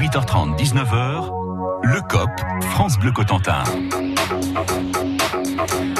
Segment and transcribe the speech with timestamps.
[0.00, 1.30] 18h30, 19h,
[1.82, 2.30] le COP,
[2.70, 3.62] France Bleu Cotentin.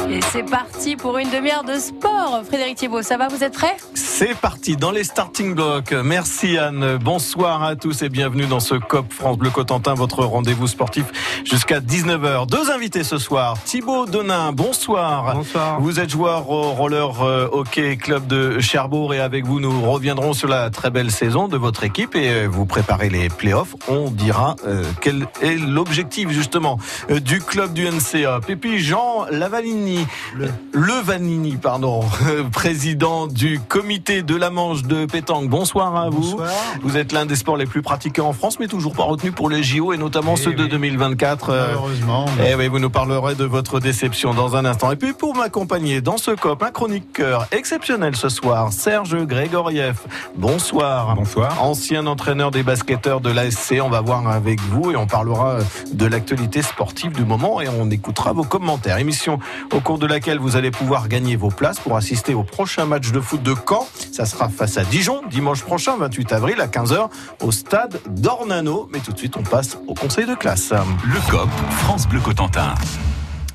[0.08, 2.40] Et c'est parti pour une demi-heure de sport.
[2.46, 3.76] Frédéric Thiebaud, ça va Vous êtes prêts?
[4.20, 5.92] C'est parti dans les starting blocks.
[5.92, 6.98] Merci Anne.
[6.98, 11.06] Bonsoir à tous et bienvenue dans ce COP France Bleu Cotentin, votre rendez-vous sportif
[11.46, 12.46] jusqu'à 19h.
[12.46, 13.56] Deux invités ce soir.
[13.64, 15.34] Thibaut Donin, bonsoir.
[15.34, 15.80] Bonsoir.
[15.80, 20.34] Vous êtes joueur au roller euh, hockey club de Cherbourg et avec vous nous reviendrons
[20.34, 23.74] sur la très belle saison de votre équipe et euh, vous préparez les playoffs.
[23.88, 28.40] On dira euh, quel est l'objectif justement du club du NCA.
[28.48, 32.04] Et puis Jean Lavalini, le, Vanini, pardon,
[32.52, 35.48] président du comité de la Manche de pétanque.
[35.48, 36.20] Bonsoir à vous.
[36.32, 36.50] Bonsoir.
[36.82, 39.48] Vous êtes l'un des sports les plus pratiqués en France, mais toujours pas retenu pour
[39.48, 40.68] les JO et notamment Eh ceux de oui.
[40.68, 41.50] 2024.
[41.50, 42.26] euh, Malheureusement.
[42.44, 44.90] eh oui, vous nous parlerez de votre déception dans un instant.
[44.90, 50.00] Et puis pour m'accompagner dans ce COP, un chroniqueur exceptionnel ce soir, Serge Grégoriev.
[50.36, 51.14] Bonsoir.
[51.14, 51.62] Bonsoir.
[51.62, 55.58] Ancien entraîneur des basketteurs de l'ASC, on va voir avec vous et on parlera
[55.92, 58.98] de l'actualité sportive du moment et on écoutera vos commentaires.
[58.98, 59.38] Émission
[59.72, 63.12] au cours de laquelle vous allez pouvoir gagner vos places pour assister au prochain match
[63.12, 63.86] de foot de Caen.
[64.12, 67.08] Ça sera face à Dijon dimanche prochain, 28 avril à 15h
[67.42, 68.88] au stade d'Ornano.
[68.92, 70.72] Mais tout de suite, on passe au conseil de classe.
[71.04, 72.74] Le COP, France Bleu Cotentin.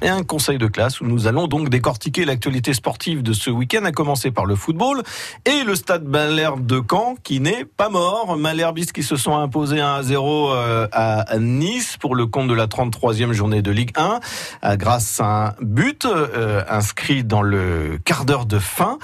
[0.01, 3.85] et un conseil de classe où nous allons donc décortiquer l'actualité sportive de ce week-end,
[3.85, 5.01] à commencer par le football
[5.45, 8.37] et le stade Malherbe de Caen qui n'est pas mort.
[8.37, 12.53] Malherbistes qui se sont imposés 1 à 0 euh, à Nice pour le compte de
[12.53, 14.19] la 33e journée de Ligue 1
[14.63, 18.99] euh, grâce à un but euh, inscrit dans le quart d'heure de fin.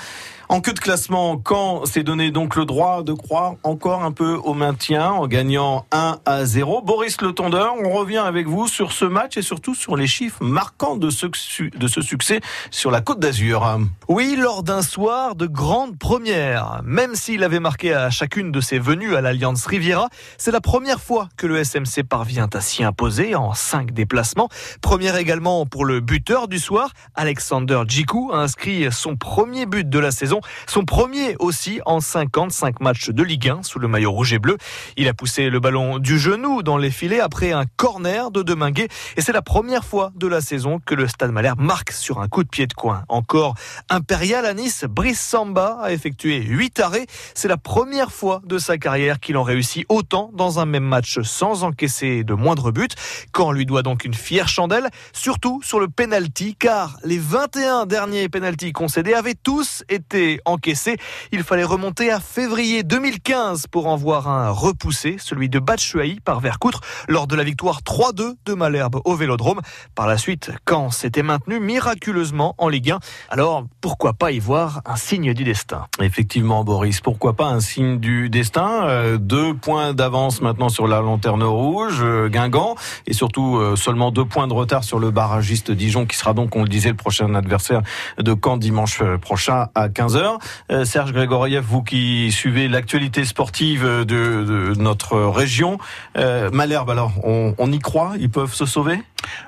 [0.52, 4.34] En queue de classement, Caen s'est donné donc le droit de croire encore un peu
[4.34, 6.82] au maintien en gagnant 1 à 0.
[6.82, 10.44] Boris Le Tondeur, on revient avec vous sur ce match et surtout sur les chiffres
[10.44, 11.28] marquants de ce,
[11.70, 13.80] de ce succès sur la Côte d'Azur.
[14.10, 16.82] Oui, lors d'un soir de grande première.
[16.84, 21.00] Même s'il avait marqué à chacune de ses venues à l'Alliance Riviera, c'est la première
[21.00, 24.50] fois que le SMC parvient à s'y imposer en cinq déplacements.
[24.82, 29.98] Première également pour le buteur du soir, Alexander Djikou a inscrit son premier but de
[29.98, 34.34] la saison, son premier aussi en 55 matchs de Ligue 1 sous le maillot rouge
[34.34, 34.58] et bleu.
[34.98, 38.88] Il a poussé le ballon du genou dans les filets après un corner de Deminguet
[39.18, 42.28] et c'est la première fois de la saison que le Stade Malherbe marque sur un
[42.28, 43.04] coup de pied de coin.
[43.10, 43.56] Encore
[43.90, 47.06] impérial à Nice, Brice Samba a effectué 8 arrêts.
[47.34, 51.20] C'est la première fois de sa carrière qu'il en réussit autant dans un même match
[51.22, 52.96] sans encaisser de moindre but.
[53.32, 58.30] Quand lui doit donc une fière chandelle, surtout sur le penalty, car les 21 derniers
[58.30, 60.98] penalties concédés avaient tous été encaissés.
[61.32, 66.40] Il fallait remonter à février 2015 pour en voir un repoussé, celui de Batshuayi par
[66.40, 69.62] Vercoutre, lors de la victoire 3-2 de Malherbe au Vélodrome.
[69.96, 73.00] Par la suite, Caen s'était maintenu miraculeusement en Ligue 1.
[73.30, 75.88] Alors, pourquoi pas y voir un signe du destin?
[76.00, 78.86] Effectivement, Boris, pourquoi pas un signe du destin?
[78.88, 82.76] Euh, Deux points d'avance maintenant sur la lanterne rouge, euh, Guingamp,
[83.08, 86.56] et surtout euh, seulement deux points de retard sur le barragiste Dijon, qui sera donc,
[86.56, 87.82] on le disait, le prochain adversaire
[88.18, 90.40] de Caen dimanche prochain à 15h.
[90.72, 95.78] Euh, Serge Grégoriev, vous qui suivez l'actualité sportive de, de notre région,
[96.18, 98.14] euh, Malherbe, alors, on, on y croit?
[98.20, 99.02] Ils peuvent se sauver?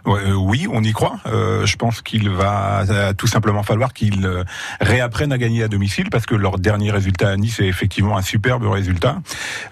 [0.05, 1.15] Ouais, euh, oui, on y croit.
[1.25, 4.43] Euh, je pense qu'il va euh, tout simplement falloir qu'ils
[4.79, 8.21] réapprennent à gagner à domicile parce que leur dernier résultat à Nice est effectivement un
[8.21, 9.17] superbe résultat.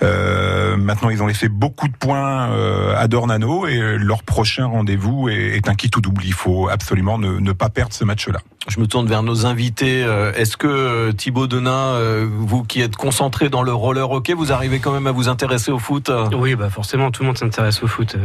[0.01, 2.49] Maintenant, ils ont laissé beaucoup de points
[2.97, 6.23] à Dornano et leur prochain rendez-vous est, est un qui tout double.
[6.25, 8.39] Il faut absolument ne, ne pas perdre ce match-là.
[8.67, 10.01] Je me tourne vers nos invités.
[10.35, 14.51] Est-ce que euh, Thibaut Denain, euh, vous qui êtes concentré dans le roller hockey, vous
[14.51, 16.27] arrivez quand même à vous intéresser au foot euh?
[16.33, 18.15] Oui, bah forcément, tout le monde s'intéresse au foot.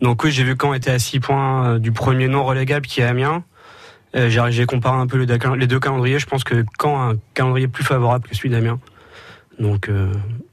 [0.00, 3.04] Donc oui, j'ai vu quand était à 6 points du premier non relégable qui est
[3.04, 3.42] Amiens.
[4.14, 6.18] J'ai comparé un peu les deux calendriers.
[6.18, 8.78] Je pense que quand un calendrier plus favorable que celui d'Amiens.
[9.58, 10.12] Donc euh,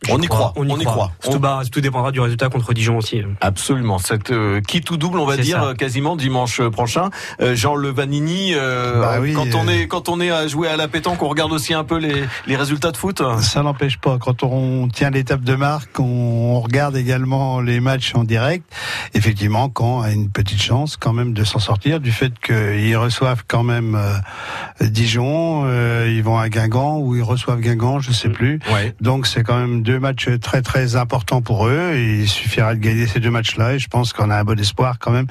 [0.09, 1.11] On y croit, on y croit.
[1.21, 3.21] Tout, bah, tout dépendra du résultat contre Dijon aussi.
[3.39, 3.99] Absolument.
[3.99, 5.66] Cette euh, qui tout double, on va dire ça.
[5.66, 7.09] euh, quasiment dimanche prochain.
[7.39, 9.71] Euh, Jean Levanini, euh, Bah oui, quand on euh.
[9.71, 12.23] est quand on est à jouer à la pétanque, on regarde aussi un peu les,
[12.47, 13.21] les résultats de foot.
[13.41, 14.17] Ça n'empêche pas.
[14.17, 18.66] Quand on tient l'étape de marque, on regarde également les matchs en direct.
[19.13, 23.43] Effectivement, quand a une petite chance quand même de s'en sortir du fait qu'ils reçoivent
[23.47, 28.29] quand même euh, Dijon, euh, ils vont à Guingamp ou ils reçoivent Guingamp, je sais
[28.29, 28.59] plus.
[28.73, 28.94] Ouais.
[29.01, 31.93] Donc c'est quand même deux matchs très très importants pour eux.
[31.93, 34.59] Et il suffira de gagner ces deux matchs-là et je pense qu'on a un bon
[34.59, 35.27] espoir quand même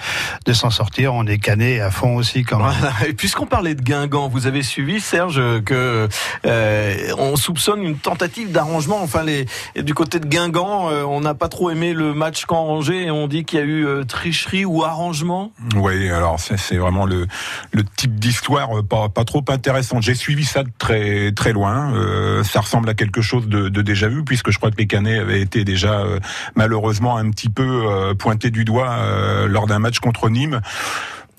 [0.46, 1.14] de s'en sortir.
[1.14, 2.74] On est cané à fond aussi quand même.
[2.78, 2.94] Voilà.
[3.08, 6.08] Et puisqu'on parlait de Guingamp, vous avez suivi Serge que
[6.46, 9.02] euh, on soupçonne une tentative d'arrangement.
[9.02, 9.46] Enfin, les
[9.80, 13.10] du côté de Guingamp, euh, on n'a pas trop aimé le match qu'en Angers et
[13.10, 15.52] on dit qu'il y a eu euh, tricherie ou arrangement.
[15.76, 17.26] Oui, alors c'est vraiment le,
[17.72, 20.02] le type d'histoire pas, pas trop intéressante.
[20.02, 21.94] J'ai suivi ça de très très loin.
[21.94, 24.76] Euh, ça ressemble à quelque chose de de, de déjà vu, puisque je crois que
[24.78, 26.18] les Canets avaient été déjà euh,
[26.54, 30.60] malheureusement un petit peu euh, pointés du doigt euh, lors d'un match contre Nîmes.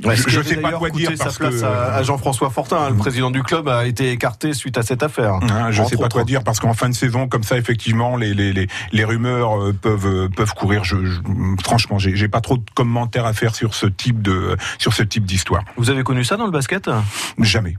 [0.03, 2.89] Ouais, je avait sais pas quoi dire parce sa place que à, Jean-François Fortin, hein,
[2.89, 5.35] le président du club, a été écarté suite à cette affaire.
[5.35, 6.15] Hein, je Entre sais pas autres.
[6.15, 9.57] quoi dire parce qu'en fin de saison comme ça effectivement les les les, les rumeurs
[9.57, 10.83] euh, peuvent peuvent courir.
[10.83, 11.21] Je, je-
[11.63, 15.01] franchement j'ai j'ai pas trop de commentaires à faire sur ce type de sur ce
[15.01, 15.63] type d'histoire.
[15.77, 16.89] Vous avez connu ça dans le basket?
[17.39, 17.77] Jamais.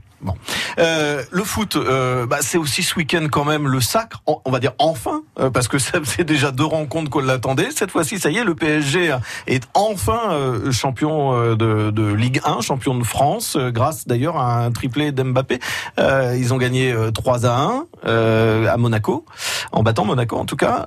[0.79, 4.59] Euh, le foot, euh, bah, c'est aussi ce week-end quand même le sacre, on va
[4.59, 7.69] dire enfin, euh, parce que faisait déjà deux rencontres qu'on l'attendait.
[7.71, 9.15] Cette fois-ci, ça y est, le PSG
[9.47, 14.37] est enfin euh, champion euh, de, de Ligue 1, champion de France, euh, grâce d'ailleurs
[14.37, 15.59] à un triplé d'Mbappé.
[15.97, 19.25] Ils ont gagné euh, 3 à 1 euh, à Monaco,
[19.71, 20.85] en battant Monaco en tout cas.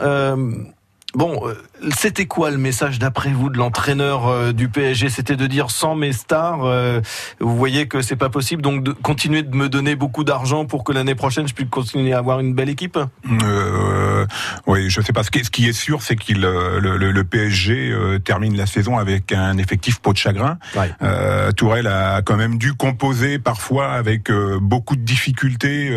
[1.14, 1.54] Bon, euh,
[1.98, 5.96] c'était quoi le message d'après vous de l'entraîneur euh, du PSG C'était de dire sans
[5.96, 7.00] mes stars, euh,
[7.40, 10.84] vous voyez que c'est pas possible, donc de continuer de me donner beaucoup d'argent pour
[10.84, 12.96] que l'année prochaine je puisse continuer à avoir une belle équipe?
[13.42, 14.24] Euh,
[14.66, 15.24] oui, je sais pas.
[15.24, 17.92] Ce qui est, ce qui est sûr, c'est qu'il le, le- le PSG
[18.24, 20.58] termine la saison avec un effectif pot de chagrin.
[20.76, 20.90] Ouais.
[21.02, 24.30] Euh, Tourelle a quand même dû composer parfois avec
[24.60, 25.90] beaucoup de difficultés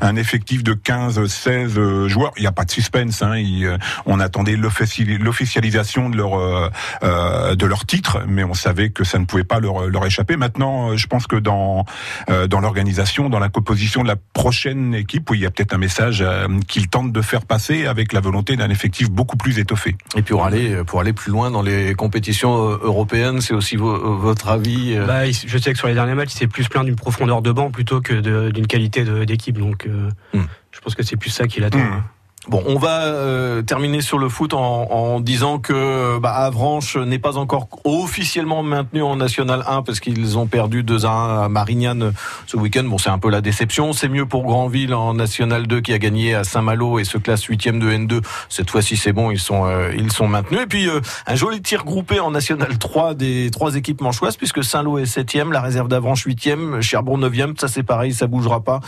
[0.00, 2.32] un effectif de 15-16 euh, joueurs.
[2.36, 3.22] Il n'y a pas de suspense.
[3.22, 3.36] Hein.
[3.36, 6.68] Il, on attendait l'offici- l'officialisation de leur euh,
[7.02, 10.36] euh, de leur titre, mais on savait que ça ne pouvait pas leur, leur échapper.
[10.36, 11.84] Maintenant, euh, je pense que dans
[12.30, 15.72] euh, dans l'organisation, dans la composition de la prochaine équipe, oui, il y a peut-être
[15.74, 19.58] un message euh, qu'ils tentent de faire passer avec la volonté d'un effectif beaucoup plus
[19.58, 19.96] étoffé.
[20.16, 24.16] Et puis pour aller pour aller plus loin dans les compétitions européennes, c'est aussi vo-
[24.18, 24.94] votre avis.
[24.96, 27.42] euh, Bah, je sais que sur les derniers matchs, il s'est plus plaint d'une profondeur
[27.42, 29.58] de banc plutôt que d'une qualité d'équipe.
[29.58, 30.42] Donc, euh, Hmm.
[30.72, 31.78] je pense que c'est plus ça qu'il attend.
[31.78, 32.02] Hmm.
[32.48, 37.18] Bon, on va euh, terminer sur le foot en, en disant que bah, Avranches n'est
[37.18, 41.48] pas encore officiellement maintenu en National 1 parce qu'ils ont perdu 2 à 1 à
[41.50, 42.14] Marignane
[42.46, 42.84] ce week-end.
[42.84, 43.92] Bon, c'est un peu la déception.
[43.92, 47.44] C'est mieux pour Granville en National 2 qui a gagné à Saint-Malo et se classe
[47.44, 48.22] 8 de N2.
[48.48, 50.62] Cette fois-ci, c'est bon, ils sont euh, ils sont maintenus.
[50.62, 54.64] Et puis euh, un joli tir groupé en National 3 des trois équipes manchoises puisque
[54.64, 58.80] Saint-Lô est 7 la réserve d'Avranches 8 Cherbourg 9 Ça c'est pareil, ça bougera pas.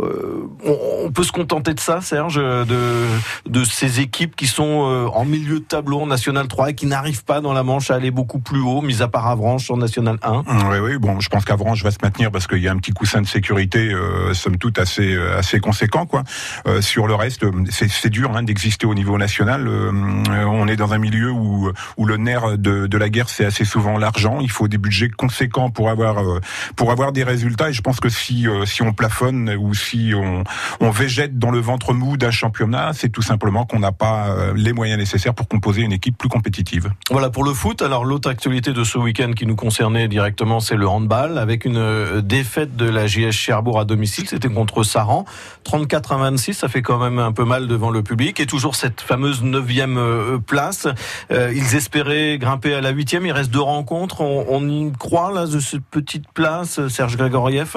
[0.00, 3.07] Euh, on, on peut se contenter de ça, Serge, de
[3.46, 6.86] de ces équipes qui sont euh, en milieu de tableau en National 3 et qui
[6.86, 9.76] n'arrivent pas dans la Manche à aller beaucoup plus haut, mis à part Avranches en
[9.76, 10.44] National 1.
[10.70, 10.98] Oui, oui.
[10.98, 13.26] Bon, je pense qu'Avranches va se maintenir parce qu'il y a un petit coussin de
[13.26, 16.24] sécurité, euh, somme toute assez euh, assez conséquent, quoi.
[16.66, 19.66] Euh, sur le reste, euh, c'est dur hein, d'exister au niveau national.
[19.66, 19.92] Euh,
[20.30, 23.44] euh, on est dans un milieu où où le nerf de, de la guerre, c'est
[23.44, 24.38] assez souvent l'argent.
[24.40, 26.40] Il faut des budgets conséquents pour avoir euh,
[26.76, 27.70] pour avoir des résultats.
[27.70, 30.44] Et je pense que si euh, si on plafonne ou si on
[30.80, 34.52] on végète dans le ventre mou d'un championnat, c'est tout simplement qu'on n'a pas euh,
[34.56, 36.90] les moyens nécessaires pour composer une équipe plus compétitive.
[37.10, 37.80] Voilà pour le foot.
[37.82, 41.76] Alors l'autre actualité de ce week-end qui nous concernait directement, c'est le handball avec une
[41.76, 44.26] euh, défaite de la JS Cherbourg à domicile.
[44.28, 45.24] C'était contre Saran,
[45.64, 46.54] 34 à 26.
[46.54, 49.96] Ça fait quand même un peu mal devant le public et toujours cette fameuse neuvième
[49.96, 50.88] euh, place.
[51.30, 53.26] Ils espéraient grimper à la huitième.
[53.26, 54.20] Il reste deux rencontres.
[54.20, 57.76] On, on y croit là de cette petite place, Serge Grégoriev?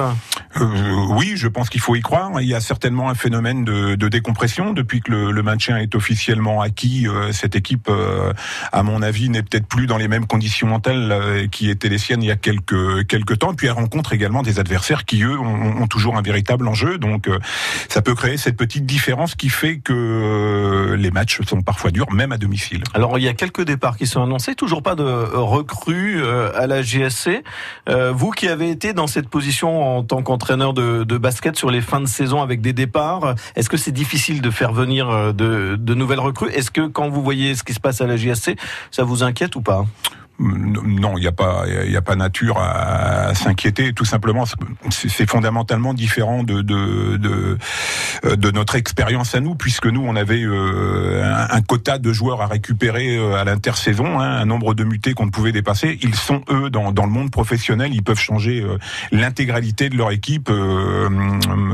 [0.57, 2.29] Euh, oui, je pense qu'il faut y croire.
[2.41, 5.95] Il y a certainement un phénomène de, de décompression depuis que le, le maintien est
[5.95, 7.07] officiellement acquis.
[7.07, 8.33] euh, cette équipe, euh,
[8.71, 11.97] à mon avis, n'est peut-être plus dans les mêmes conditions mentales euh, qui étaient les
[11.97, 13.53] siennes il y a quelques quelques temps.
[13.53, 16.97] Puis elle rencontre également des adversaires qui eux ont, toujours un véritable enjeu.
[16.97, 17.29] Donc
[17.89, 22.31] ça peut créer cette petite différence qui fait que les matchs sont parfois durs, même
[22.31, 22.83] à domicile.
[22.93, 26.23] Alors il y a quelques départs qui sont annoncés, toujours pas de recrues
[26.55, 27.43] à la GSC.
[28.13, 32.01] Vous qui avez été dans cette position en tant qu'entraîneur de basket sur les fins
[32.01, 35.93] de saison avec des départs, est-ce que c'est difficile de faire venir euh, de, de
[35.93, 36.49] nouvelles recrues.
[36.49, 38.55] Est-ce que quand vous voyez ce qui se passe à la GSC,
[38.91, 39.85] ça vous inquiète ou pas?
[40.41, 43.93] Non, il n'y a pas, a pas nature à, s'inquiéter.
[43.93, 44.45] Tout simplement,
[44.89, 47.57] c'est fondamentalement différent de de de,
[48.25, 52.41] euh, de notre expérience à nous, puisque nous, on avait euh, un, quota de joueurs
[52.41, 55.99] à récupérer euh, à l'intersaison, hein, un nombre de mutés qu'on ne pouvait dépasser.
[56.01, 58.77] Ils sont eux dans dans le monde professionnel, ils peuvent changer euh,
[59.11, 60.49] l'intégralité de leur équipe.
[60.49, 61.09] euh,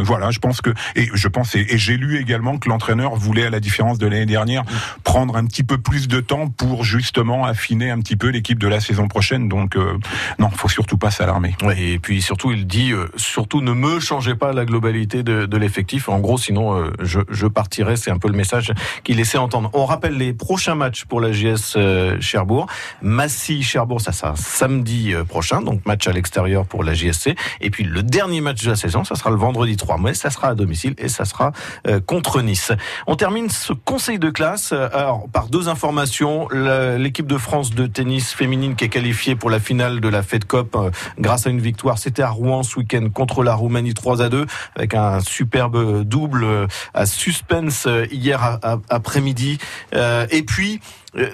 [0.03, 3.49] voilà, je pense que et je pense et j'ai lu également que l'entraîneur voulait, à
[3.49, 4.63] la différence de l'année dernière,
[5.03, 8.67] prendre un petit peu plus de temps pour justement affiner un petit peu l'équipe de
[8.67, 9.47] la saison prochaine.
[9.47, 9.97] Donc euh,
[10.39, 11.55] non, faut surtout pas s'alarmer.
[11.63, 15.45] Ouais, Et puis surtout, il dit euh, surtout ne me changez pas la globalité de,
[15.45, 16.09] de l'effectif.
[16.09, 17.95] En gros, sinon euh, je, je partirai.
[17.95, 18.73] C'est un peu le message
[19.03, 19.69] qu'il laissait entendre.
[19.73, 22.67] On rappelle les prochains matchs pour la JS euh, Cherbourg.
[23.01, 27.35] Massy Cherbourg, ça sera samedi prochain, donc match à l'extérieur pour la JSC.
[27.61, 30.13] Et puis le dernier match de la saison, ça sera le vendredi 3 mai.
[30.13, 31.51] Ça sera à domicile et ça sera
[32.05, 32.71] contre Nice.
[33.05, 36.47] On termine ce conseil de classe alors par deux informations.
[36.49, 40.45] L'équipe de France de tennis féminine qui est qualifiée pour la finale de la Fed
[40.45, 41.97] Cup euh, grâce à une victoire.
[41.97, 46.43] C'était à Rouen ce week-end contre la Roumanie 3 à 2 avec un superbe double
[46.43, 49.57] euh, à suspense euh, hier après-midi.
[49.93, 50.79] et puis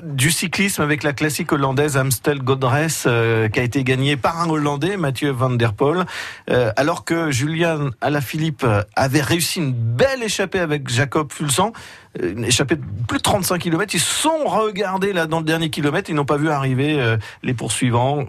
[0.04, 4.50] du cyclisme avec la classique hollandaise Amstel Godres euh, qui a été gagnée par un
[4.50, 6.06] Hollandais, Mathieu Van Der Poel,
[6.48, 11.74] alors que Julian Alaphilippe avait réussi une belle échappée avec Jacob Fulsan
[12.22, 13.94] une échappée de plus de 35 km.
[13.94, 16.10] Ils sont regardés là dans le dernier kilomètre.
[16.10, 18.26] Ils n'ont pas vu arriver les poursuivants.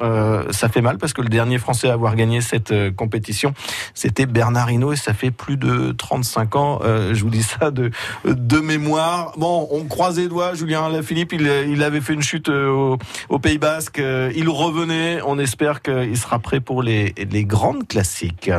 [0.50, 3.55] ça fait mal parce que le dernier Français à avoir gagné cette compétition,
[3.95, 6.81] c'était Bernard Hinault et ça fait plus de 35 ans.
[6.83, 7.91] je vous dis ça de,
[8.25, 9.33] de mémoire.
[9.37, 10.55] Bon, on croise les doigts.
[10.55, 12.97] Julien Alaphilippe, il il, avait fait une chute euh,
[13.29, 13.99] au, Pays Basque.
[13.99, 15.21] Euh, il revenait.
[15.25, 18.50] On espère qu'il sera prêt pour les, les grandes classiques.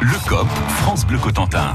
[0.00, 0.48] Le COP,
[0.82, 1.72] France Bleu Cotentin.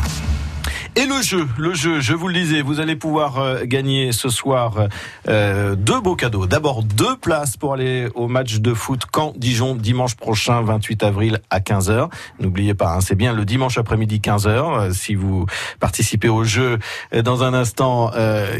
[0.97, 4.29] Et le jeu, le jeu, je vous le disais, vous allez pouvoir euh, gagner ce
[4.29, 4.87] soir
[5.27, 6.45] euh, deux beaux cadeaux.
[6.45, 11.41] D'abord deux places pour aller au match de foot Caen Dijon dimanche prochain 28 avril
[11.49, 12.09] à 15h.
[12.39, 14.47] N'oubliez pas, hein, c'est bien le dimanche après-midi 15h.
[14.47, 15.45] Euh, si vous
[15.81, 16.79] participez au jeu
[17.25, 18.11] dans un instant,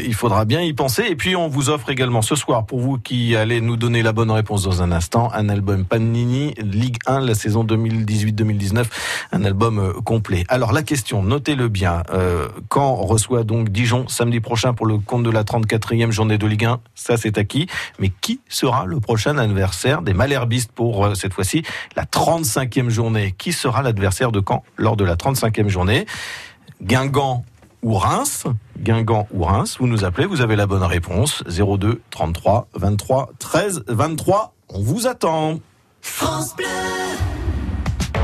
[0.04, 1.04] il faudra bien y penser.
[1.08, 4.12] Et puis on vous offre également ce soir pour vous qui allez nous donner la
[4.12, 8.84] bonne réponse dans un instant, un album Panini Ligue 1 la saison 2018-2019,
[9.32, 10.44] un album complet.
[10.48, 12.02] Alors la question, notez-le bien.
[12.25, 12.25] Euh,
[12.72, 16.64] Caen reçoit donc Dijon samedi prochain pour le compte de la 34e journée de Ligue
[16.64, 16.80] 1.
[16.94, 17.66] Ça, c'est acquis.
[17.98, 21.62] Mais qui sera le prochain adversaire des Malherbistes pour euh, cette fois-ci
[21.96, 23.34] la 35e journée?
[23.36, 26.06] Qui sera l'adversaire de Caen lors de la 35e journée?
[26.82, 27.44] Guingamp
[27.82, 28.44] ou Reims?
[28.78, 31.42] Guingamp ou Reims Vous nous appelez, vous avez la bonne réponse.
[31.46, 34.54] 02 33 23 13 23.
[34.68, 35.60] On vous attend.
[36.00, 36.66] France Bleu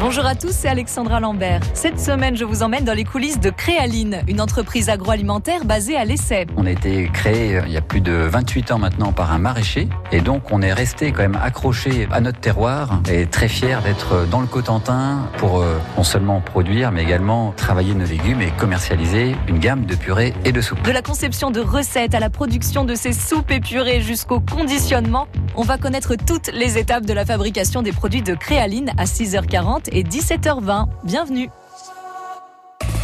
[0.05, 1.61] Bonjour à tous, c'est Alexandra Lambert.
[1.75, 6.05] Cette semaine, je vous emmène dans les coulisses de Créaline, une entreprise agroalimentaire basée à
[6.05, 6.49] l'essai.
[6.57, 9.39] On a été créé euh, il y a plus de 28 ans maintenant par un
[9.39, 13.81] maraîcher et donc on est resté quand même accroché à notre terroir et très fier
[13.83, 18.51] d'être dans le Cotentin pour euh, non seulement produire mais également travailler nos légumes et
[18.59, 20.83] commercialiser une gamme de purées et de soupes.
[20.83, 25.29] De la conception de recettes à la production de ces soupes et purées jusqu'au conditionnement,
[25.55, 29.92] on va connaître toutes les étapes de la fabrication des produits de Créaline à 6h40
[29.93, 30.87] et 17h20.
[31.05, 31.51] Bienvenue.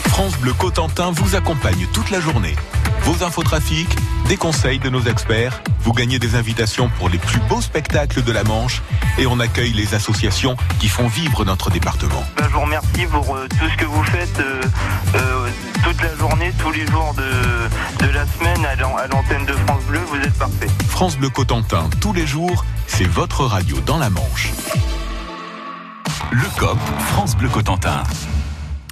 [0.06, 2.56] France Bleu Cotentin vous accompagne toute la journée.
[3.02, 3.94] Vos infotrafics,
[4.26, 8.32] des conseils de nos experts, vous gagnez des invitations pour les plus beaux spectacles de
[8.32, 8.82] la Manche
[9.16, 12.24] et on accueille les associations qui font vivre notre département.
[12.36, 14.60] Ben, je vous remercie pour euh, tout ce que vous faites euh,
[15.14, 15.48] euh,
[15.84, 20.00] toute la journée, tous les jours de, de la semaine à l'antenne de France Bleu,
[20.08, 20.68] vous êtes parfait.
[20.88, 24.52] France Bleu Cotentin, tous les jours, c'est votre radio dans la Manche.
[26.30, 26.78] Le COP,
[27.12, 28.02] France Bleu Cotentin.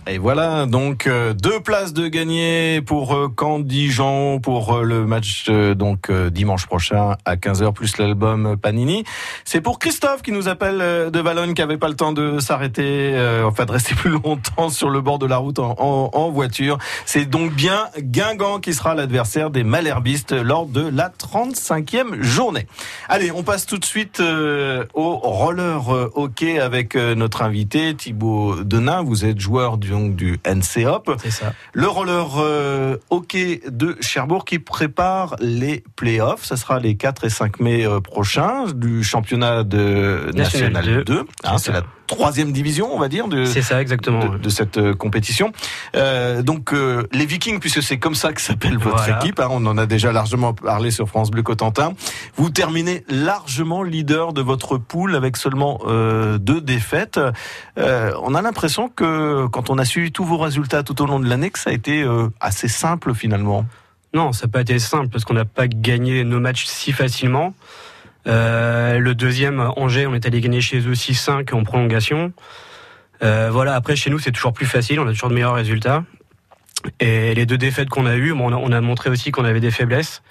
[0.08, 5.50] Et voilà, donc euh, deux places de gagner pour euh, Caen-Dijon pour euh, le match
[5.50, 9.02] donc dimanche prochain à 15h plus l'album Panini.
[9.44, 13.16] C'est pour Christophe qui nous appelle de Valognes qui avait pas le temps de s'arrêter,
[13.44, 15.74] enfin de rester plus longtemps sur le bord de la route en,
[16.12, 16.78] en voiture.
[17.04, 22.68] C'est donc bien Guingamp qui sera l'adversaire des Malherbistes lors de la 35e journée.
[23.08, 29.02] Allez, on passe tout de suite au roller hockey avec notre invité Thibaut Denain.
[29.02, 31.20] Vous êtes joueur du du NCOP.
[31.28, 31.54] Ça.
[31.72, 36.44] Le roller euh, hockey de Cherbourg qui prépare les playoffs.
[36.44, 41.24] Ce sera les 4 et 5 mai euh, prochains du championnat de National, 2.
[41.44, 44.94] Hein, c'est la troisième division, on va dire, de, c'est ça exactement, de, cette euh,
[44.94, 45.52] compétition.
[45.94, 49.64] Euh, donc euh, les Vikings, puisque c'est comme ça que s'appelle votre équipe, hein, on
[49.66, 51.92] en a déjà largement parlé sur France Bleu Cotentin.
[52.36, 57.20] Vous terminez largement leader de votre poule avec seulement deux défaites.
[57.76, 61.28] on a l'impression que quand on a suivi tous vos résultats tout au long de
[61.28, 62.06] l'année, que ça a été
[62.40, 63.64] assez simple finalement.
[64.14, 67.54] Non, ça n'a pas été simple parce qu'on n'a pas gagné nos matchs si facilement.
[68.26, 72.32] Euh, le deuxième, Angers, on est allé gagner chez eux 6-5 en prolongation.
[73.22, 76.04] Euh, voilà, après chez nous c'est toujours plus facile, on a toujours de meilleurs résultats.
[77.00, 80.22] Et les deux défaites qu'on a eues, on a montré aussi qu'on avait des faiblesses.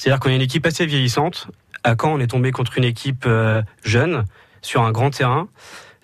[0.00, 1.48] C'est-à-dire qu'on est une équipe assez vieillissante.
[1.84, 4.24] À Caen, on est tombé contre une équipe euh, jeune
[4.62, 5.48] sur un grand terrain.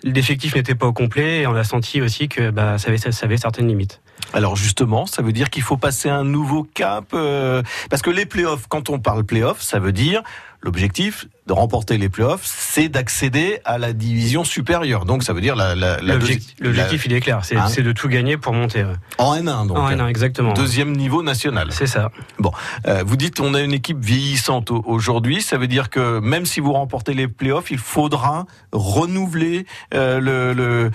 [0.03, 3.67] L'effectif n'était pas au complet et on a senti aussi que bah, ça, avait, certaines
[3.67, 4.01] limites.
[4.33, 8.27] Alors justement, ça veut dire qu'il faut passer un nouveau cap euh, parce que les
[8.27, 10.21] playoffs, quand on parle playoffs, ça veut dire
[10.61, 15.05] l'objectif de remporter les playoffs, c'est d'accéder à la division supérieure.
[15.05, 18.37] Donc ça veut dire la, la, l'objectif, il est clair, c'est, hein de tout gagner
[18.37, 18.85] pour monter.
[19.17, 19.77] En N1 donc.
[19.77, 20.53] En N1 exactement.
[20.53, 21.69] Deuxième niveau national.
[21.71, 22.11] C'est ça.
[22.39, 22.51] Bon,
[22.87, 26.59] euh, vous dites on a une équipe vieillissante aujourd'hui, ça veut dire que même si
[26.59, 30.91] vous remportez les playoffs, il faudra renouveler euh, le, le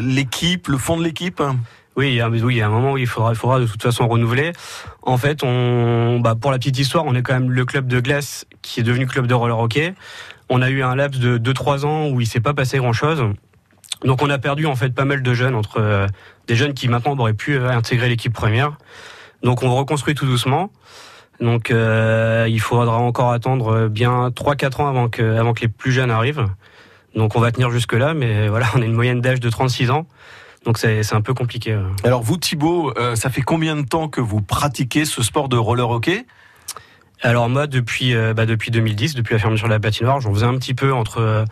[0.00, 1.42] l'équipe, le fond de l'équipe.
[1.96, 3.66] Oui, y a, oui, il y a un moment où il faudra, il faudra de
[3.66, 4.52] toute façon renouveler.
[5.02, 8.00] En fait, on, bah, pour la petite histoire, on est quand même le club de
[8.00, 9.94] glace qui est devenu club de roller hockey.
[10.48, 13.24] On a eu un laps de 2-3 ans où il s'est pas passé grand chose.
[14.04, 16.06] Donc on a perdu en fait pas mal de jeunes entre euh,
[16.46, 18.78] des jeunes qui maintenant auraient pu euh, intégrer l'équipe première.
[19.42, 20.70] Donc on reconstruit tout doucement.
[21.40, 25.92] Donc euh, il faudra encore attendre bien 3-4 ans avant que, avant que les plus
[25.92, 26.46] jeunes arrivent.
[27.14, 29.90] Donc on va tenir jusque là, mais voilà, on a une moyenne d'âge de 36
[29.90, 30.06] ans.
[30.64, 31.78] Donc c'est un peu compliqué.
[32.04, 35.88] Alors vous Thibaut, ça fait combien de temps que vous pratiquez ce sport de roller
[35.88, 36.26] hockey?
[37.22, 40.46] Alors moi depuis euh, bah, depuis 2010, depuis la fermeture de la patinoire, j'en faisais
[40.46, 41.44] un petit peu entre euh,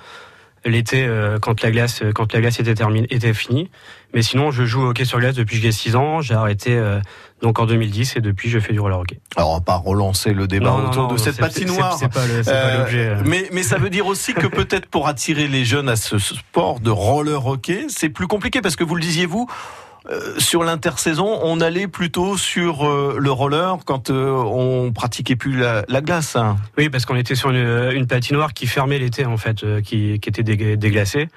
[0.65, 3.71] l'été euh, quand la glace euh, quand la glace était terminée était finie.
[4.15, 6.21] Mais sinon je joue au hockey sur glace depuis que j'ai 6 ans.
[6.23, 7.01] J'ai arrêté euh,
[7.43, 9.21] donc en 2010 et depuis je fais du roller hockey.
[9.37, 11.93] Alors on va pas relancer le débat Non, autour non, de cette patinoire.
[11.99, 14.87] c'est- c'est pas le- c'est pas l'objet, mais, mais ça veut dire aussi que peut-être
[14.87, 18.85] pour attirer les jeunes à ce sport de roller hockey, c'est plus compliqué parce que
[18.85, 19.47] vous le disiez vous,
[20.39, 25.85] sur l'intersaison, on allait plutôt sur euh, le roller quand euh, on pratiquait plus la,
[25.89, 26.37] la glace.
[26.37, 26.57] hein.
[26.79, 30.19] Oui, parce qu'on était sur une, une patinoire qui fermait l'été en fait, euh, qui,
[30.21, 31.29] qui était dég- déglacée.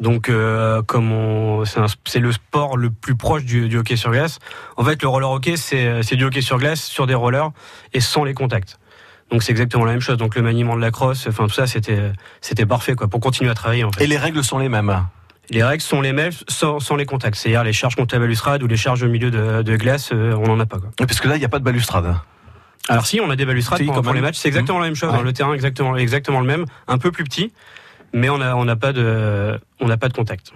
[0.00, 4.40] Donc, euh, comme on, c'est, le sport le plus proche du, du hockey sur glace.
[4.76, 7.50] En fait, le roller hockey, c'est, c'est du hockey sur glace sur des rollers
[7.94, 8.78] et sans les contacts.
[9.30, 10.18] Donc, c'est exactement la même chose.
[10.18, 13.50] Donc, le maniement de la crosse, enfin tout ça, c'était, c'était parfait quoi pour continuer
[13.50, 13.84] à travailler.
[13.84, 14.04] En fait.
[14.04, 15.06] Et les règles sont les mêmes.
[15.50, 17.36] Les règles sont les mêmes sans, sans les contacts.
[17.36, 20.34] C'est-à-dire les charges contre la balustrade ou les charges au milieu de, de glace, euh,
[20.34, 20.90] on n'en a pas quoi.
[20.98, 22.16] Parce que là, il n'y a pas de balustrade.
[22.88, 25.10] Alors si, on a des balustrades Si, quand les matchs, c'est exactement la même chose.
[25.10, 25.18] Ouais.
[25.18, 27.52] hein, le terrain exactement exactement le même, un peu plus petit,
[28.12, 30.52] mais on n'a pas de on n'a pas de contact.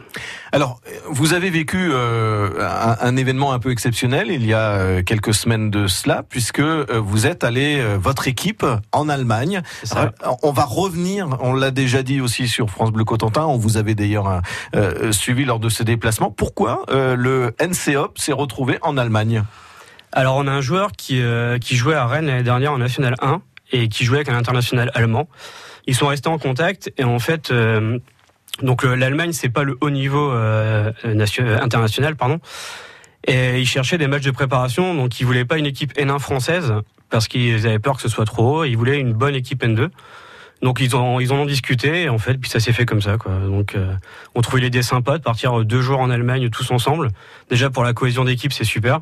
[0.50, 5.02] Alors, vous avez vécu euh, un, un événement un peu exceptionnel il y a euh,
[5.02, 9.62] quelques semaines de cela, puisque euh, vous êtes allé, votre équipe, en Allemagne.
[9.84, 10.12] Ça.
[10.42, 13.94] On va revenir, on l'a déjà dit aussi sur France Bleu Cotentin, on vous avait
[13.94, 14.40] d'ailleurs
[14.74, 16.30] euh, suivi lors de ce déplacement.
[16.30, 19.44] Pourquoi euh, le NCOP s'est retrouvé en Allemagne?
[20.12, 21.22] Alors on a un joueur qui
[21.60, 23.42] qui jouait à Rennes l'année dernière en National 1
[23.72, 25.28] et qui jouait avec un international allemand.
[25.86, 27.98] Ils sont restés en contact et en fait euh,
[28.62, 32.38] donc le- l'Allemagne c'est pas le haut niveau euh, nation- euh, international pardon.
[33.26, 36.72] Et ils cherchaient des matchs de préparation donc ils voulaient pas une équipe N1 française
[37.10, 39.88] parce qu'ils avaient peur que ce soit trop haut, ils voulaient une bonne équipe N2.
[40.62, 43.00] Donc ils ont ils en ont discuté et en fait puis ça s'est fait comme
[43.02, 43.16] ça.
[43.46, 43.94] Donc euh,
[44.34, 47.08] on trouvait l'idée sympa de partir deux jours en Allemagne tous ensemble.
[47.48, 49.00] Déjà pour la cohésion d'équipe c'est super.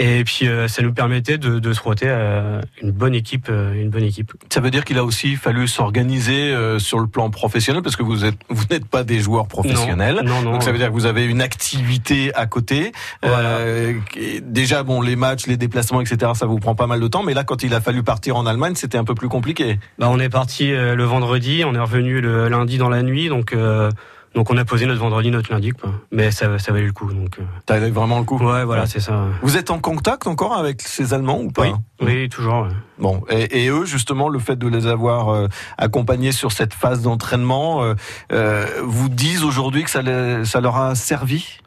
[0.00, 3.74] Et puis euh, ça nous permettait de, de se frotter à une bonne équipe, euh,
[3.74, 4.32] une bonne équipe.
[4.48, 8.04] Ça veut dire qu'il a aussi fallu s'organiser euh, sur le plan professionnel, parce que
[8.04, 10.20] vous êtes, vous n'êtes pas des joueurs professionnels.
[10.24, 10.52] Non, non.
[10.52, 12.92] Donc ça veut dire que vous avez une activité à côté.
[13.24, 17.08] Euh, qui- déjà, bon, les matchs, les déplacements, etc., ça vous prend pas mal de
[17.08, 17.24] temps.
[17.24, 19.80] Mais là, quand il a fallu partir en Allemagne, c'était un peu plus compliqué.
[19.98, 23.28] Bah, on est parti euh, le vendredi, on est revenu le lundi dans la nuit,
[23.28, 23.90] donc euh,
[24.38, 25.90] donc on a posé notre vendredi, notre lundi, quoi.
[26.12, 27.12] Mais ça, ça valait le coup.
[27.12, 28.38] Donc euh, T'as vraiment le coup.
[28.38, 29.24] ouais, voilà, c'est ça.
[29.42, 31.62] Vous êtes en contact encore avec ces Allemands ou pas?
[31.62, 31.72] Oui,
[32.02, 32.62] oui, toujours.
[32.62, 32.68] ouais.
[33.00, 37.02] Bon, et, et eux, justement, le fait de les avoir euh, accompagnés sur cette phase
[37.02, 37.94] d'entraînement, euh,
[38.30, 41.58] euh, vous disent aujourd'hui que ça, les- ça leur a servi?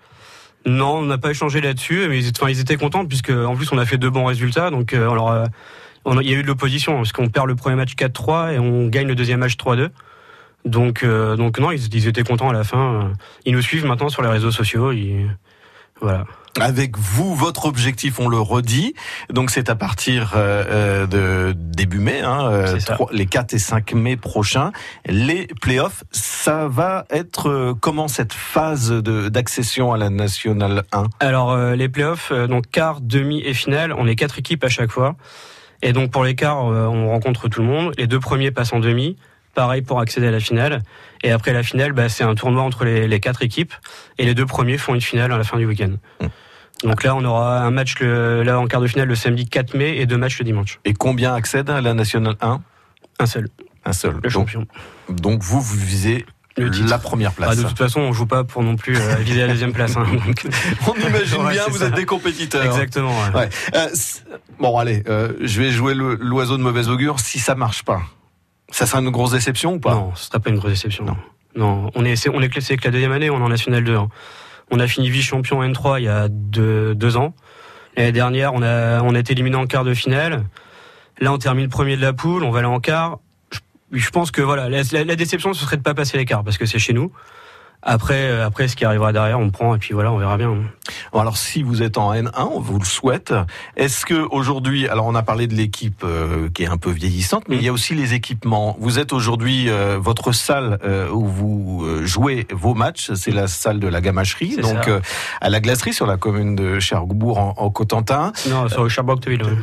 [0.66, 3.56] Non, on n'a pas échangé là-dessus, mais ils étaient, enfin, ils étaient contents puisque en
[3.58, 5.44] plus on a fait deux bons résultats, donc euh, on leur a-
[6.06, 8.54] on a- il y a eu de l'opposition parce qu'on perd le premier match 4-3
[8.54, 9.90] et on gagne le deuxième match 3-2.
[10.66, 13.12] Donc, euh, donc non, ils, ils étaient contents à la fin.
[13.46, 14.92] Ils nous suivent maintenant sur les réseaux sociaux.
[14.92, 15.30] Ils,
[16.02, 16.26] voilà.
[16.60, 18.94] Avec vous, votre objectif, on le redit,
[19.30, 22.66] donc c'est à partir euh, euh, de début mai, hein,
[23.12, 24.72] les 4 et 5 mai prochains,
[25.06, 26.04] les playoffs.
[26.12, 31.88] Ça va être euh, comment cette phase d'accession à la Nationale 1 Alors euh, les
[31.88, 35.16] playoffs, donc quart, demi et finale, on est quatre équipes à chaque fois.
[35.82, 37.94] Et donc pour les quarts, on rencontre tout le monde.
[37.98, 39.16] Les deux premiers passent en demi.
[39.54, 40.82] Pareil pour accéder à la finale.
[41.24, 43.74] Et après la finale, bah, c'est un tournoi entre les, les quatre équipes.
[44.18, 45.92] Et les deux premiers font une finale à la fin du week-end.
[46.84, 49.76] Donc là, on aura un match le, là en quart de finale le samedi 4
[49.76, 50.80] mai et deux matchs le dimanche.
[50.86, 52.60] Et combien accèdent à la Nationale 1
[53.20, 53.50] Un seul,
[53.86, 54.16] Un seul.
[54.16, 54.66] le donc, champion.
[55.10, 56.26] donc vous, vous visez
[56.58, 57.58] Le la première Ah, place.
[57.58, 59.96] de toute façon, on joue pas pour non plus euh, viser la deuxième place.
[59.96, 60.06] hein.
[60.26, 60.48] Donc,
[60.88, 61.88] On imagine bien, vous ça.
[61.88, 62.66] êtes des compétiteurs.
[62.66, 63.14] Exactement.
[63.36, 63.42] ouais.
[63.42, 63.50] Ouais.
[63.76, 63.88] Euh,
[64.60, 67.20] bon, allez, euh, je vais jouer l'oiseau de mauvais augure.
[67.20, 68.02] Si ça marche pas,
[68.72, 69.94] ça sera une grosse déception ou pas?
[69.94, 71.06] Non, ce sera pas une grosse déception.
[71.06, 71.18] Non.
[71.56, 73.96] Non, on est, on est classé avec la deuxième année, on est en National 2.
[73.96, 74.08] hein.
[74.72, 77.34] On a fini vice-champion N3 il y a deux, deux ans.
[77.98, 80.46] L'année dernière, on a, on a été éliminé en quart de finale.
[81.20, 83.20] Là, on termine premier de la poule, on va aller en quart.
[83.52, 83.60] Je,
[84.00, 86.46] je pense que voilà, la, la- la déception, ce serait de pas passer les quarts
[86.46, 87.12] parce que c'est chez nous.
[87.84, 90.56] Après, euh, après, ce qui arrivera derrière, on prend et puis voilà, on verra bien.
[91.14, 93.34] Alors, si vous êtes en N1, on vous le souhaite.
[93.76, 97.46] Est-ce que aujourd'hui, alors on a parlé de l'équipe euh, qui est un peu vieillissante,
[97.50, 98.78] mais il y a aussi les équipements.
[98.80, 103.80] Vous êtes aujourd'hui euh, votre salle euh, où vous jouez vos matchs, c'est la salle
[103.80, 104.90] de la Gamacherie, donc
[105.42, 109.44] à la glacerie sur la commune de Cherbourg en, en Cotentin, Non, sur le Cherbourg-Octeville.
[109.44, 109.58] ouais.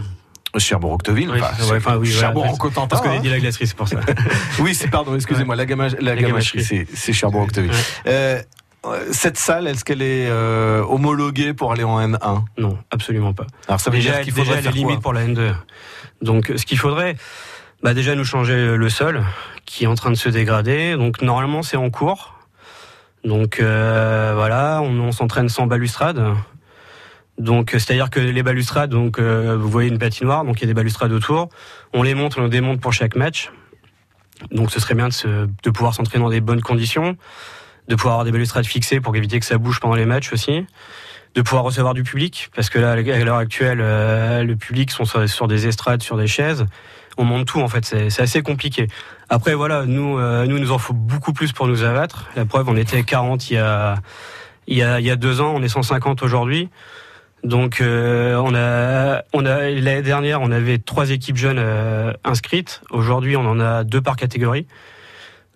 [0.57, 1.31] Cherbourg-Octeville.
[1.31, 3.21] Oui, enfin, c'est- ouais, enfin, oui, voilà, Cherbourg en parce- qu'on a hein.
[3.21, 4.01] dit la glacerie, c'est pour ça.
[4.61, 7.71] Oui, c'est pardon, excusez-moi, la, gama, la, La gamacherie, c'est, c'est Cherbourg-Octeville.
[7.71, 7.77] Ouais.
[8.07, 8.43] Euh,
[9.11, 13.45] cette salle, est-ce qu'elle est euh, homologuée pour aller en N1 Non, absolument pas.
[13.67, 15.27] Alors ça veut déjà, dire qu'il déjà, faudrait elle faire est limite quoi pour la
[15.27, 15.53] N2.
[16.23, 17.17] Donc, ce qu'il faudrait,
[17.83, 19.25] bah, déjà nous changer le sol,
[19.67, 20.95] qui est en train de se dégrader.
[20.97, 22.35] Donc, normalement, c'est en cours.
[23.25, 26.23] Donc, euh, voilà, on, on s'entraîne sans balustrade.
[27.39, 30.65] Donc, euh, c'est-à-dire que les balustrades, donc, euh, vous voyez une patinoire, donc il y
[30.65, 31.49] a des balustrades autour.
[31.93, 33.51] On les monte, on les démonte pour chaque match.
[34.51, 37.17] Donc, ce serait bien de, se- de pouvoir s'entraîner dans des bonnes conditions,
[37.89, 40.65] de pouvoir avoir des balustrades fixées pour éviter que ça bouge pendant les matchs aussi
[41.35, 45.05] de pouvoir recevoir du public, parce que là, à l'heure actuelle, euh, le public sont
[45.05, 46.65] sur, des estrades, sur des chaises.
[47.19, 48.89] On monte tout, en fait, c'est assez compliqué.
[49.29, 52.29] Après, voilà, nous, euh, nous, nous en faut beaucoup plus pour nous abattre.
[52.35, 53.97] La preuve, on était 40 il y a,
[54.67, 56.71] il y a, il y a deux ans, on est 150 aujourd'hui.
[57.45, 62.83] Donc, euh, on a, on a l'année dernière, on avait trois équipes jeunes euh, inscrites.
[62.91, 64.67] Aujourd'hui, on en a deux par catégorie.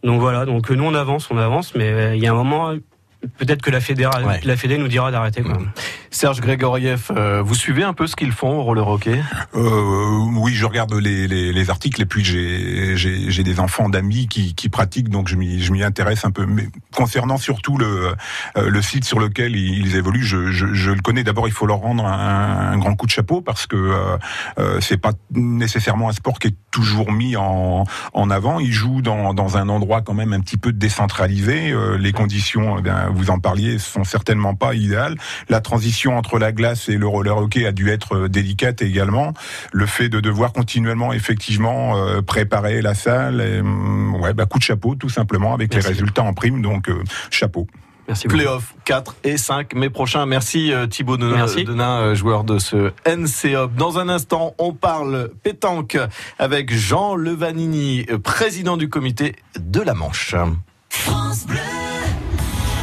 [0.05, 2.75] Donc voilà, donc nous on avance, on avance, mais euh, il y a un moment,
[3.39, 4.41] peut-être que la Fédé, Ouais.
[4.45, 5.43] la Fédé nous dira d'arrêter.
[5.43, 5.59] Quoi.
[6.11, 9.21] Serge Grégoriev, euh, vous suivez un peu ce qu'ils font au roller hockey?
[9.55, 13.89] Euh, oui, je regarde les, les, les articles et puis j'ai j'ai j'ai des enfants
[13.89, 16.45] d'amis qui, qui pratiquent, donc je m'y je m'y intéresse un peu.
[16.47, 18.13] Mais concernant surtout le
[18.57, 21.25] euh, le site sur lequel ils, ils évoluent, je, je, je le connais.
[21.25, 24.17] D'abord, il faut leur rendre un, un grand coup de chapeau parce que euh,
[24.59, 28.61] euh, c'est pas nécessairement un sport qui est toujours mis en en avant.
[28.61, 31.71] Ils jouent dans dans un endroit quand même un petit peu décentralisé.
[31.73, 35.17] Euh, les conditions, eh bien, vous en parliez, sont certainement pas idéales.
[35.49, 39.33] La transition entre la glace et le roller hockey a dû être euh, délicate également.
[39.73, 44.59] Le fait de devoir continuellement, effectivement, euh, préparer la salle, et, hum, ouais, bah, coup
[44.59, 45.89] de chapeau, tout simplement, avec Merci.
[45.89, 46.63] les résultats en prime.
[46.63, 47.67] Donc, euh, chapeau.
[48.09, 48.39] Merci beaucoup.
[48.39, 50.27] Playoff 4 et 5 mai prochain.
[50.27, 51.65] Merci euh, Thibaut Denain, Merci.
[51.65, 53.75] Denain, joueur de ce NCOP.
[53.77, 55.97] Dans un instant, on parle pétanque
[56.39, 60.35] avec Jean Levanini, président du comité de la Manche.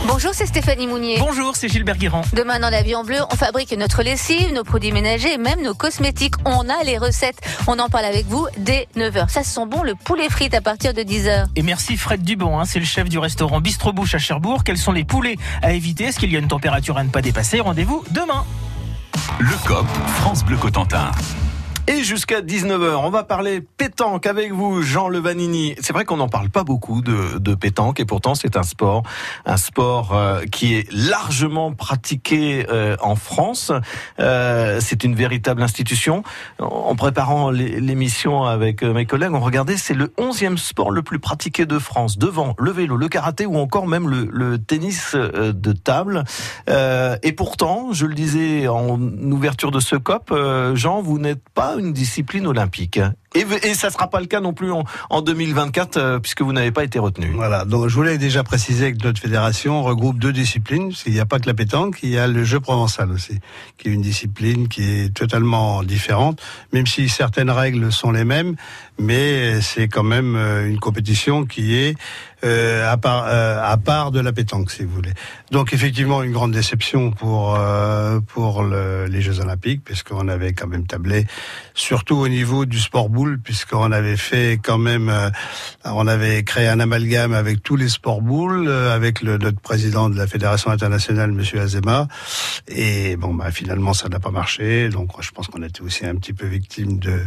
[0.07, 1.17] Bonjour, c'est Stéphanie Mounier.
[1.19, 2.21] Bonjour, c'est Gilbert Guirand.
[2.33, 6.35] Demain dans l'Avion Bleu, on fabrique notre lessive, nos produits ménagers et même nos cosmétiques.
[6.45, 7.39] On a les recettes.
[7.67, 9.29] On en parle avec vous dès 9h.
[9.29, 11.47] Ça sent bon le poulet frites à partir de 10h.
[11.55, 14.63] Et merci Fred Dubon, hein, c'est le chef du restaurant Bistro Bouche à Cherbourg.
[14.63, 16.05] Quels sont les poulets à éviter?
[16.05, 17.59] Est-ce qu'il y a une température à ne pas dépasser?
[17.59, 18.45] Rendez-vous demain.
[19.39, 19.85] Le COP,
[20.15, 21.11] France Bleu Cotentin.
[21.91, 25.73] Et jusqu'à 19h, on va parler pétanque avec vous, Jean Levanini.
[25.81, 29.01] C'est vrai qu'on n'en parle pas beaucoup de, de pétanque et pourtant c'est un sport,
[29.47, 33.71] un sport euh, qui est largement pratiqué euh, en France.
[34.19, 36.21] Euh, c'est une véritable institution.
[36.59, 41.01] En préparant l'é- l'émission avec euh, mes collègues, on regardait, c'est le 11e sport le
[41.01, 45.13] plus pratiqué de France, devant le vélo, le karaté ou encore même le, le tennis
[45.15, 46.23] euh, de table.
[46.69, 50.31] Euh, et pourtant, je le disais en ouverture de ce COP,
[50.75, 52.99] Jean, vous n'êtes pas une discipline olympique.
[53.35, 56.71] Et, ça sera pas le cas non plus en, en 2024 euh, puisque vous n'avez
[56.71, 57.31] pas été retenu.
[57.35, 61.19] Voilà, donc je voulais déjà préciser que notre fédération regroupe deux disciplines, parce qu'il n'y
[61.19, 63.37] a pas que la pétanque, il y a le jeu provençal aussi,
[63.77, 66.41] qui est une discipline qui est totalement différente,
[66.73, 68.55] même si certaines règles sont les mêmes,
[68.97, 71.95] mais c'est quand même euh, une compétition qui est
[72.43, 75.11] à, part, euh, à part de la pétanque, si vous voulez.
[75.51, 80.67] Donc effectivement, une grande déception pour, euh, pour le- les Jeux Olympiques, puisqu'on avait quand
[80.67, 81.25] même tablé,
[81.73, 85.29] surtout au niveau du sport boule, puisqu'on avait fait quand même, euh,
[85.85, 90.09] on avait créé un amalgame avec tous les sports boules, euh, avec le, notre président
[90.09, 92.07] de la Fédération internationale, Monsieur Azema,
[92.67, 96.15] et bon, bah finalement ça n'a pas marché, donc je pense qu'on était aussi un
[96.15, 97.19] petit peu victime de,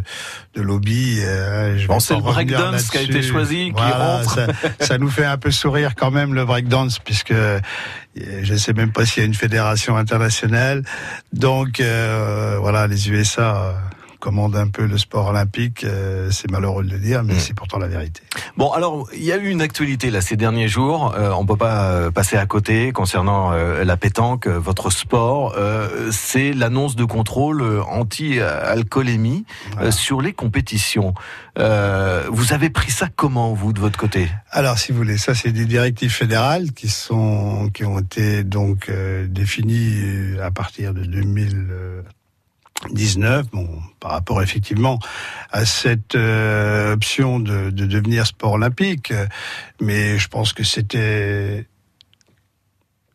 [0.55, 1.19] de lobby.
[1.21, 4.35] euh, je Bon, c'est le breakdance qui a été choisi, qui rentre.
[4.35, 4.47] Ça,
[4.81, 7.61] ça nous fait un peu sourire quand même le breakdance, puisque euh,
[8.15, 10.85] je ne sais même pas s'il y a une fédération internationale.
[11.33, 13.75] Donc euh, voilà, les USA
[14.23, 15.83] commandent un peu le sport olympique.
[15.85, 17.39] euh, c'est malheureux de le dire, mais Mm.
[17.41, 18.21] c'est pourtant la vérité.
[18.57, 21.15] Bon, alors il y a eu une actualité là ces derniers jours.
[21.19, 25.55] Euh, on peut pas euh, passer à côté concernant euh, la pétanque, votre sport.
[26.13, 29.91] C'est l'annonce de contrôle anti-alcoolémie Voilà.
[29.91, 31.15] sur les compétitions.
[31.57, 34.29] Vous avez pris ça comment vous de votre côté?
[34.51, 38.91] Alors, si vous voulez, ça, c'est des directives fédérales qui sont qui ont été donc
[39.29, 41.03] définies à partir de
[42.89, 43.51] 2019.
[43.53, 43.69] Bon,
[44.01, 44.99] par rapport effectivement
[45.51, 49.27] à cette euh, option de, de devenir sport olympique, Euh,
[49.81, 51.67] mais je pense que c'était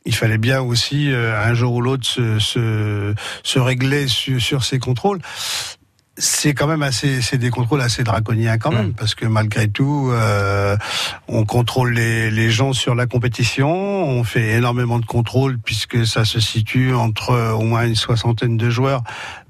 [0.06, 4.64] il fallait bien aussi euh, un jour ou l'autre se, se, se régler sur, sur
[4.64, 5.20] ces contrôles
[6.20, 10.10] c'est quand même assez, c'est des contrôles assez draconiens quand même, parce que malgré tout,
[10.12, 10.76] euh,
[11.28, 16.26] on contrôle les, les gens sur la compétition, on fait énormément de contrôles puisque ça
[16.26, 19.04] se situe entre au moins une soixantaine de joueurs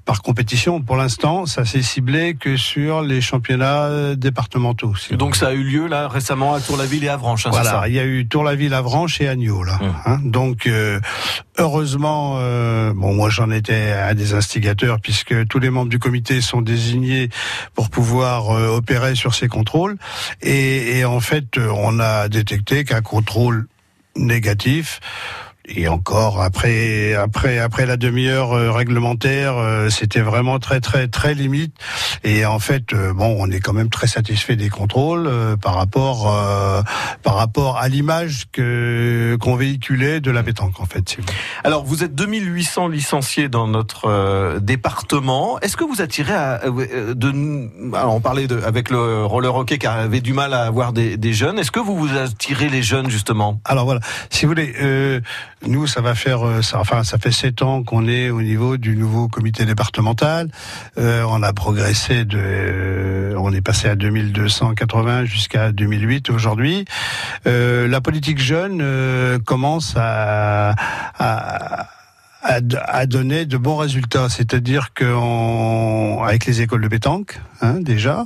[0.08, 0.80] par compétition.
[0.80, 4.96] Pour l'instant, ça s'est ciblé que sur les championnats départementaux.
[4.96, 7.44] si vous Donc ça a eu lieu là récemment à Tour-la-Ville et Avranches.
[7.46, 9.78] hein, voilà, ça il y a eu Tour-la-Ville, Avranches et Agneau là.
[9.82, 9.94] Hum.
[10.06, 10.18] hein.
[10.24, 10.98] Donc euh,
[11.58, 16.40] heureusement, euh, bon moi j'en étais un des instigateurs puisque tous les membres du comité
[16.40, 17.28] sont désignés
[17.74, 19.98] pour pouvoir euh, opérer sur ces contrôles
[20.40, 23.66] et, et en fait euh, on a détecté qu'un contrôle
[24.16, 25.00] négatif
[25.68, 31.34] et encore après après après la demi-heure euh, réglementaire, euh, c'était vraiment très très très
[31.34, 31.74] limite.
[32.24, 36.32] Et en fait, euh, bon, on est quand même très satisfait des contrôles par rapport
[37.28, 41.06] par rapport à l'image que qu'on véhiculait de la pétanque en fait.
[41.10, 41.36] si vous voulez.
[41.62, 45.60] Alors, vous êtes 2800 licenciés dans notre euh, département.
[45.60, 47.28] Est-ce que vous attirez à, euh, de,
[47.94, 51.18] alors on parlait de, avec le roller hockey qui avait du mal à avoir des,
[51.18, 51.58] des jeunes.
[51.58, 53.60] Est-ce que vous vous attirez les jeunes justement?
[53.66, 55.20] Alors voilà, si vous voulez, euh,
[55.66, 58.76] nous ça va faire, euh, ça, enfin ça fait sept ans qu'on est au niveau
[58.76, 60.48] du nouveau comité départemental.
[60.98, 66.84] Euh, on a progressé de, euh, on est passé à 2280 jusqu'à 2008 aujourd'hui.
[67.46, 70.74] Euh, la politique jeune euh, commence à,
[71.18, 73.06] à
[73.46, 78.24] de bons résultats, c'est-à-dire que on- avec les écoles de pétanque hein, déjà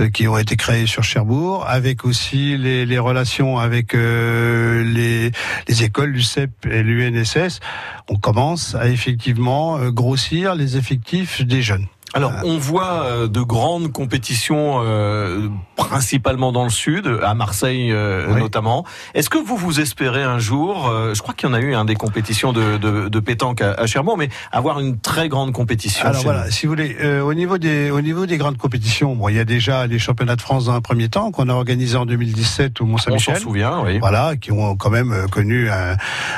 [0.00, 5.30] euh, qui ont été créées sur Cherbourg, avec aussi les, relations avec les,
[5.68, 7.60] les écoles l'UCEP et l'UNSS,
[8.08, 11.86] on commence à effectivement grossir les effectifs des jeunes.
[12.14, 18.26] Alors, on voit euh, de grandes compétitions, euh, principalement dans le sud, à Marseille euh,
[18.34, 18.40] Oui.
[18.40, 18.84] notamment.
[19.14, 21.74] Est-ce que vous vous espérez un jour, euh, je crois qu'il y en a eu
[21.74, 25.52] un des compétitions de, de, de pétanque à, à Cherbourg, mais avoir une très grande
[25.52, 28.58] compétition Alors voilà, nous si vous voulez, euh, au niveau des au niveau des grandes
[28.58, 31.48] compétitions, bon, il y a déjà les championnats de France dans un premier temps qu'on
[31.48, 33.36] a organisé en 2017 au Mont On s'en Saint-Michel.
[33.38, 33.98] souvient, oui.
[33.98, 35.96] Voilà, qui ont quand même euh, connu un,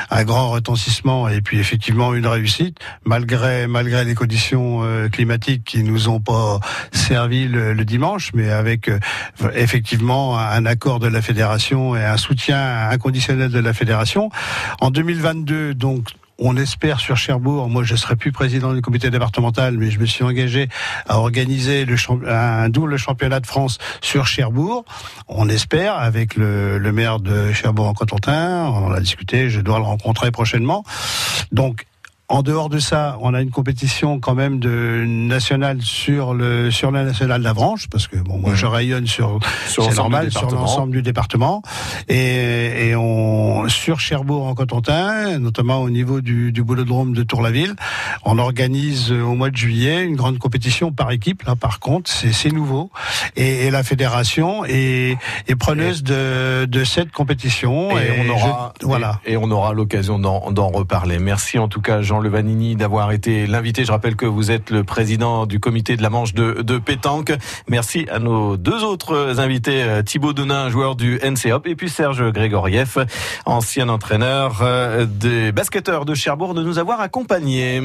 [0.09, 5.83] un grand retentissement et puis effectivement une réussite, malgré malgré les conditions euh, climatiques qui
[5.83, 6.59] nous ont pas
[6.91, 8.99] servi le, le dimanche, mais avec euh,
[9.53, 14.29] effectivement un accord de la fédération et un soutien inconditionnel de la fédération.
[14.79, 19.77] En 2022, donc on espère sur Cherbourg, moi je serai plus président du comité départemental,
[19.77, 20.67] mais je me suis engagé
[21.07, 21.95] à organiser le
[22.27, 24.83] un double championnat de France sur Cherbourg.
[25.27, 29.77] On espère avec le, le maire de Cherbourg en Cotentin, on a discuté, je dois
[29.77, 30.83] le rencontrer prochainement.
[31.51, 31.85] Donc
[32.27, 36.89] en dehors de ça, on a une compétition quand même de nationale sur le sur
[36.91, 40.31] la nationale d'Avranches parce que bon moi je rayonne sur, Sur c'est l'ensemble normal du
[40.31, 40.61] sur département.
[40.61, 41.61] l'ensemble du département
[42.07, 47.75] et, et on sur Cherbourg en Cotentin, notamment au niveau du, du boulodrome de Tour-la-Ville,
[48.23, 51.43] on organise euh, au mois de juillet une grande compétition par équipe.
[51.43, 52.89] Là par contre c'est c'est nouveau
[53.35, 58.73] et, et la fédération est, est preneuse de, de cette compétition Et, on je- aura,
[58.81, 59.19] voilà.
[59.25, 61.19] et, et on aura l'occasion d'en d'en reparler.
[61.19, 63.85] Merci en tout cas Jean Levanini d'avoir été l'invité.
[63.85, 67.31] Je rappelle que vous êtes le président du comité de la manche de, pétanque.
[67.67, 72.31] Merci à nos deux autres invités, euh, Thibaut Denain, joueur du NCOP, et puis Serge
[72.31, 72.97] Grégorieff,
[73.45, 77.81] ancien entraîneur euh, des basketteurs de Cherbourg, de nous avoir accompagnés.